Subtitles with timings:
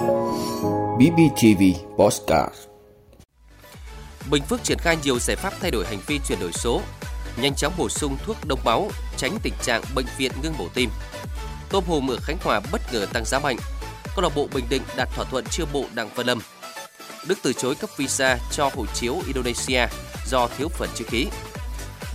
[0.00, 1.62] BBTV
[1.98, 2.54] Postcard
[4.30, 6.80] Bình Phước triển khai nhiều giải pháp thay đổi hành vi chuyển đổi số,
[7.42, 10.90] nhanh chóng bổ sung thuốc đông máu, tránh tình trạng bệnh viện ngưng bổ tim.
[11.70, 13.56] Tôm hùm ở Khánh Hòa bất ngờ tăng giá mạnh.
[14.16, 16.40] Câu lạc bộ Bình Định đạt thỏa thuận chưa bộ Đặng Văn Lâm.
[17.26, 19.86] Đức từ chối cấp visa cho hộ chiếu Indonesia
[20.26, 21.26] do thiếu phần chữ ký.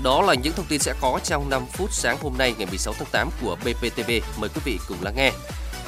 [0.04, 2.94] Đó là những thông tin sẽ có trong 5 phút sáng hôm nay ngày 16
[2.94, 4.12] tháng 8 của BPTV.
[4.40, 5.32] Mời quý vị cùng lắng nghe.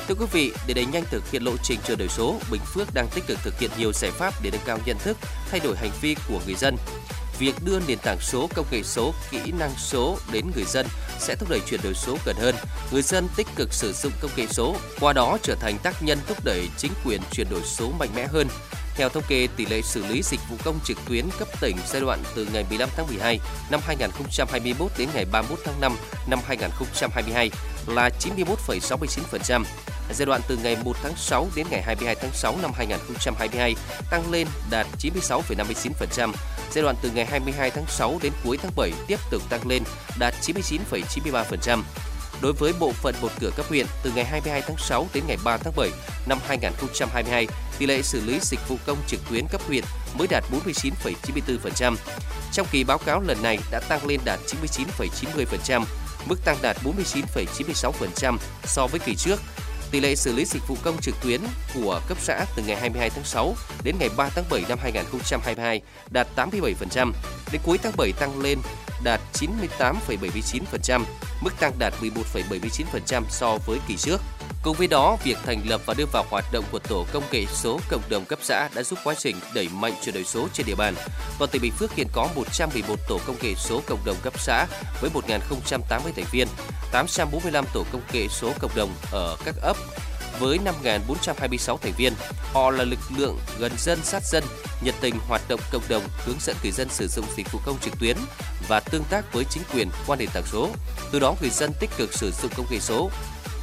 [0.08, 2.94] Thưa quý vị, để đẩy nhanh thực hiện lộ trình chuyển đổi số, Bình Phước
[2.94, 5.18] đang tích cực thực hiện nhiều giải pháp để nâng cao nhận thức,
[5.52, 6.78] thay đổi hành vi của người dân.
[7.40, 10.86] Việc đưa nền tảng số, công nghệ số, kỹ năng số đến người dân
[11.20, 12.56] sẽ thúc đẩy chuyển đổi số gần hơn.
[12.92, 16.20] Người dân tích cực sử dụng công nghệ số, qua đó trở thành tác nhân
[16.28, 18.48] thúc đẩy chính quyền chuyển đổi số mạnh mẽ hơn.
[18.96, 22.02] Theo thống kê, tỷ lệ xử lý dịch vụ công trực tuyến cấp tỉnh giai
[22.02, 23.40] đoạn từ ngày 15 tháng 12
[23.72, 27.52] năm 2021 đến ngày 31 tháng 5 năm 2022
[27.88, 29.64] là 91,69%.
[30.14, 33.76] Giai đoạn từ ngày 1 tháng 6 đến ngày 22 tháng 6 năm 2022
[34.12, 36.32] tăng lên đạt 96,59%.
[36.72, 39.84] Giai đoạn từ ngày 22 tháng 6 đến cuối tháng 7 tiếp tục tăng lên
[40.20, 41.82] đạt 99,93%.
[42.42, 45.38] Đối với bộ phận một cửa cấp huyện, từ ngày 22 tháng 6 đến ngày
[45.44, 45.90] 3 tháng 7
[46.28, 47.48] năm 2022,
[47.80, 49.84] tỷ lệ xử lý dịch vụ công trực tuyến cấp huyện
[50.18, 51.96] mới đạt 49,94%.
[52.52, 55.84] Trong kỳ báo cáo lần này đã tăng lên đạt 99,90%,
[56.26, 59.40] mức tăng đạt 49,96% so với kỳ trước.
[59.92, 61.42] Tỷ lệ xử lý dịch vụ công trực tuyến
[61.74, 65.82] của cấp xã từ ngày 22 tháng 6 đến ngày 3 tháng 7 năm 2022
[66.10, 67.12] đạt 87%,
[67.52, 68.60] đến cuối tháng 7 tăng lên
[69.04, 71.02] đạt 98,79%,
[71.42, 74.22] mức tăng đạt 11,79% so với kỳ trước.
[74.68, 77.46] Cùng với đó, việc thành lập và đưa vào hoạt động của tổ công nghệ
[77.54, 80.66] số cộng đồng cấp xã đã giúp quá trình đẩy mạnh chuyển đổi số trên
[80.66, 80.96] địa bàn.
[81.40, 84.66] Toàn tỉnh Bình Phước hiện có 111 tổ công nghệ số cộng đồng cấp xã
[85.02, 86.48] với 1.080 thành viên,
[86.92, 89.78] 845 tổ công nghệ số cộng đồng ở các ấp
[90.40, 92.14] với 5.426 thành viên.
[92.54, 94.44] Họ là lực lượng gần dân sát dân,
[94.84, 97.80] nhiệt tình hoạt động cộng đồng, hướng dẫn người dân sử dụng dịch vụ công
[97.82, 98.18] trực tuyến
[98.68, 100.70] và tương tác với chính quyền qua nền tảng số.
[101.12, 103.10] Từ đó người dân tích cực sử dụng công nghệ số,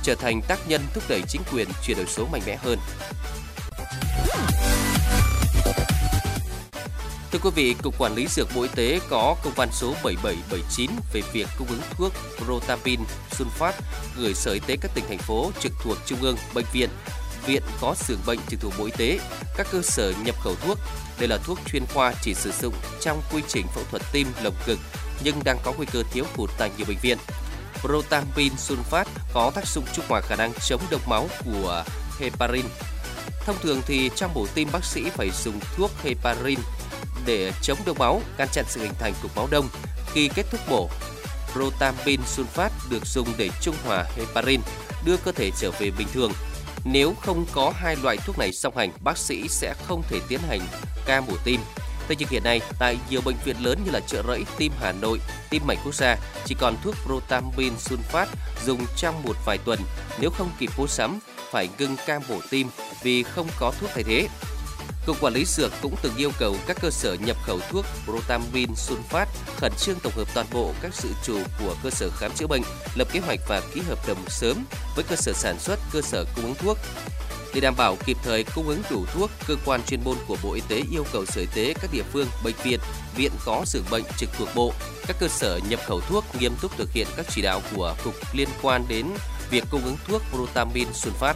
[0.04, 2.78] trở thành tác nhân thúc đẩy chính quyền chuyển đổi số mạnh mẽ hơn.
[7.32, 10.91] Thưa quý vị, Cục Quản lý Dược Bộ Y tế có công văn số 7779
[11.12, 12.12] về việc cung ứng thuốc
[12.44, 13.00] Protapin
[13.31, 13.72] Sunfat
[14.16, 16.88] gửi Sở Y tế các tỉnh thành phố trực thuộc Trung ương, bệnh viện,
[17.47, 19.21] viện có xưởng bệnh trực thuộc Bộ Y tế,
[19.56, 20.78] các cơ sở nhập khẩu thuốc.
[21.19, 24.54] Đây là thuốc chuyên khoa chỉ sử dụng trong quy trình phẫu thuật tim lồng
[24.66, 24.78] ngực
[25.25, 27.19] nhưng đang có nguy cơ thiếu hụt tại nhiều bệnh viện.
[27.80, 31.84] Protampin sulfat có tác dụng trung hòa khả năng chống đông máu của
[32.20, 32.66] heparin.
[33.46, 36.58] Thông thường thì trong mổ tim bác sĩ phải dùng thuốc heparin
[37.26, 39.68] để chống đông máu, ngăn chặn sự hình thành cục máu đông.
[40.12, 40.88] Khi kết thúc mổ,
[41.52, 44.60] protampin sulfat được dùng để trung hòa heparin,
[45.04, 46.32] đưa cơ thể trở về bình thường.
[46.84, 50.41] Nếu không có hai loại thuốc này song hành, bác sĩ sẽ không thể tiến
[50.48, 50.60] hành
[51.06, 51.60] ca mổ tim.
[52.09, 54.92] Thế nhưng hiện nay, tại nhiều bệnh viện lớn như là chợ rẫy, tim Hà
[54.92, 55.20] Nội,
[55.50, 58.26] tim mạch quốc gia, chỉ còn thuốc Protamin Sunfat
[58.65, 59.81] dùng trong một vài tuần.
[60.20, 61.19] Nếu không kịp mua sắm,
[61.50, 62.69] phải ngưng ca mổ tim
[63.03, 64.28] vì không có thuốc thay thế.
[65.06, 68.71] Cục Quản lý Dược cũng từng yêu cầu các cơ sở nhập khẩu thuốc Protamin
[68.75, 69.26] sunfat
[69.56, 72.62] khẩn trương tổng hợp toàn bộ các sự chủ của cơ sở khám chữa bệnh,
[72.94, 74.65] lập kế hoạch và ký hợp đồng sớm
[74.97, 76.78] với cơ sở sản xuất, cơ sở cung ứng thuốc.
[77.54, 80.53] Để đảm bảo kịp thời cung ứng đủ thuốc, cơ quan chuyên môn của Bộ
[80.53, 82.81] Y tế yêu cầu Sở Y tế các địa phương, bệnh viện,
[83.16, 84.72] viện có giường bệnh trực thuộc Bộ,
[85.06, 88.15] các cơ sở nhập khẩu thuốc nghiêm túc thực hiện các chỉ đạo của cục
[88.32, 89.06] liên quan đến
[89.50, 91.34] việc cung ứng thuốc Protamin sunfat.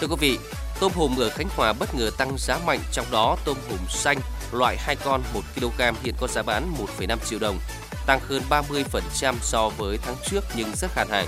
[0.00, 0.38] Thưa quý vị,
[0.80, 4.18] tôm hùm ở Khánh Hòa bất ngờ tăng giá mạnh, trong đó tôm hùm xanh
[4.52, 7.58] loại 2 con 1 kg hiện có giá bán 1,5 triệu đồng,
[8.06, 11.26] tăng hơn 30% so với tháng trước nhưng rất khan hàng.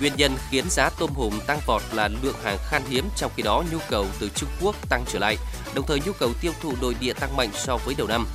[0.00, 3.42] Nguyên nhân khiến giá tôm hùm tăng vọt là lượng hàng khan hiếm trong khi
[3.42, 5.36] đó nhu cầu từ Trung Quốc tăng trở lại,
[5.74, 8.26] đồng thời nhu cầu tiêu thụ nội địa tăng mạnh so với đầu năm.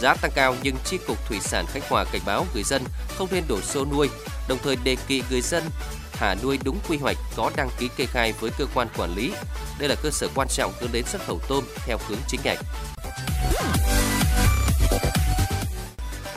[0.00, 2.82] Giá tăng cao nhưng Chi cục Thủy sản Khánh Hòa cảnh báo người dân
[3.18, 4.08] không nên đổ xô nuôi,
[4.48, 5.64] đồng thời đề nghị người dân
[6.12, 9.32] thả nuôi đúng quy hoạch có đăng ký kê khai với cơ quan quản lý.
[9.78, 12.58] Đây là cơ sở quan trọng hướng đến xuất khẩu tôm theo hướng chính ngạch.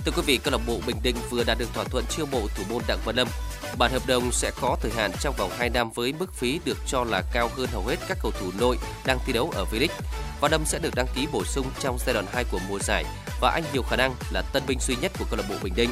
[0.06, 2.48] Thưa quý vị, câu lạc bộ Bình Định vừa đạt được thỏa thuận chiêu mộ
[2.56, 3.28] thủ môn Đặng Văn Lâm.
[3.78, 6.78] Bản hợp đồng sẽ có thời hạn trong vòng 2 năm với mức phí được
[6.88, 10.02] cho là cao hơn hầu hết các cầu thủ nội đang thi đấu ở V-League.
[10.42, 13.06] Văn Lâm sẽ được đăng ký bổ sung trong giai đoạn 2 của mùa giải
[13.42, 15.74] và anh nhiều khả năng là tân binh duy nhất của câu lạc bộ Bình
[15.76, 15.90] Định.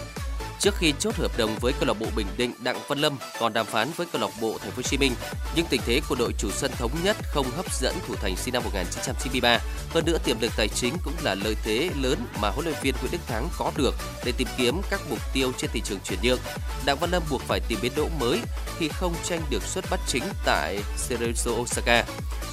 [0.60, 3.54] Trước khi chốt hợp đồng với câu lạc bộ Bình Định, Đặng Văn Lâm còn
[3.54, 5.12] đàm phán với câu lạc bộ Thành phố Hồ Chí Minh,
[5.56, 8.54] nhưng tình thế của đội chủ sân thống nhất không hấp dẫn thủ thành sinh
[8.54, 9.60] năm 1993.
[9.90, 12.96] Hơn nữa tiềm lực tài chính cũng là lợi thế lớn mà huấn luyện viên
[13.02, 16.20] Nguyễn Đức Thắng có được để tìm kiếm các mục tiêu trên thị trường chuyển
[16.24, 16.40] nhượng.
[16.86, 18.40] Đặng Văn Lâm buộc phải tìm biến đỗ mới
[18.78, 20.80] khi không tranh được suất bắt chính tại
[21.10, 22.06] Cerezo Osaka.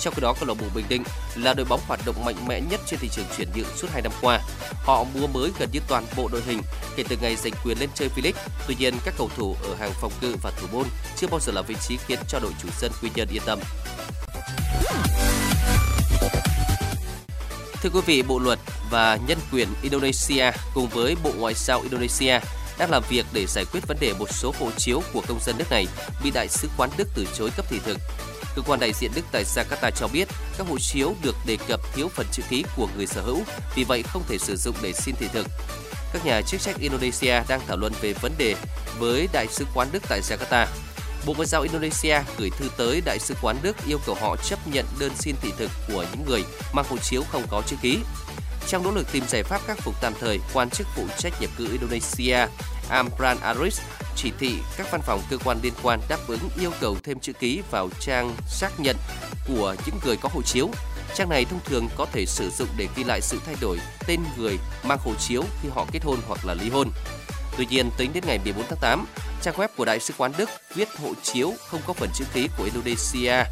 [0.03, 1.05] Trong khi đó, câu lạc bộ Bình Định
[1.35, 4.03] là đội bóng hoạt động mạnh mẽ nhất trên thị trường chuyển nhượng suốt 2
[4.03, 4.41] năm qua.
[4.85, 6.63] Họ mua mới gần như toàn bộ đội hình
[6.97, 8.49] kể từ ngày giành quyền lên chơi V-League.
[8.67, 11.53] Tuy nhiên, các cầu thủ ở hàng phòng ngự và thủ môn chưa bao giờ
[11.53, 13.61] là vị trí khiến cho đội chủ sân Quy Nhơn yên tâm.
[17.83, 18.59] Thưa quý vị, Bộ Luật
[18.91, 22.41] và Nhân quyền Indonesia cùng với Bộ Ngoại giao Indonesia
[22.79, 25.59] đang làm việc để giải quyết vấn đề một số hộ chiếu của công dân
[25.59, 25.87] nước này
[26.25, 27.99] bị Đại sứ quán Đức từ chối cấp thị thực.
[28.57, 30.29] Cơ quan đại diện Đức tại Jakarta cho biết
[30.59, 33.43] các hộ chiếu được đề cập thiếu phần chữ ký của người sở hữu,
[33.75, 35.47] vì vậy không thể sử dụng để xin thị thực.
[36.13, 38.57] Các nhà chức trách Indonesia đang thảo luận về vấn đề
[38.99, 40.67] với Đại sứ quán Đức tại Jakarta.
[41.27, 44.69] Bộ Ngoại giao Indonesia gửi thư tới Đại sứ quán Đức yêu cầu họ chấp
[44.69, 47.99] nhận đơn xin thị thực của những người mang hộ chiếu không có chữ ký.
[48.69, 51.51] Trong nỗ lực tìm giải pháp khắc phục tạm thời, quan chức phụ trách nhập
[51.59, 52.47] cư Indonesia
[52.89, 53.81] Amran Aris
[54.17, 57.33] chỉ thị các văn phòng cơ quan liên quan đáp ứng yêu cầu thêm chữ
[57.33, 58.97] ký vào trang xác nhận
[59.49, 60.69] của những người có hộ chiếu.
[61.15, 64.21] Trang này thông thường có thể sử dụng để ghi lại sự thay đổi tên
[64.37, 66.89] người mang hộ chiếu khi họ kết hôn hoặc là ly hôn.
[67.57, 69.07] Tuy nhiên, tính đến ngày 14 tháng 8,
[69.43, 72.49] trang web của Đại sứ quán Đức viết hộ chiếu không có phần chữ ký
[72.59, 73.45] của Indonesia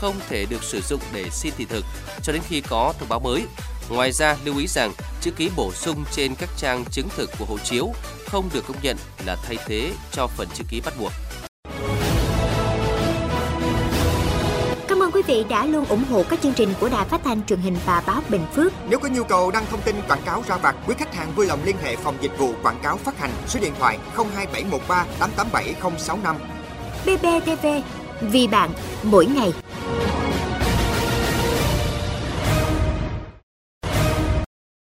[0.00, 1.84] không thể được sử dụng để xin thị thực
[2.22, 3.44] cho đến khi có thông báo mới.
[3.90, 7.44] Ngoài ra, lưu ý rằng chữ ký bổ sung trên các trang chứng thực của
[7.44, 7.92] hộ chiếu
[8.26, 8.96] không được công nhận
[9.26, 11.12] là thay thế cho phần chữ ký bắt buộc.
[14.88, 17.46] Cảm ơn quý vị đã luôn ủng hộ các chương trình của Đài Phát thanh
[17.46, 18.72] truyền hình và báo Bình Phước.
[18.88, 21.46] Nếu có nhu cầu đăng thông tin quảng cáo ra vặt, quý khách hàng vui
[21.46, 26.36] lòng liên hệ phòng dịch vụ quảng cáo phát hành số điện thoại 02713 887065.
[27.04, 27.66] BBTV,
[28.20, 28.70] vì bạn,
[29.02, 29.52] mỗi ngày.